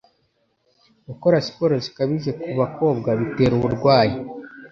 Gukora 1.07 1.35
siporo 1.45 1.75
zikabije 1.85 2.31
ku 2.41 2.49
bakobwa 2.59 3.09
bitera 3.19 3.53
uburwayi 3.59 4.15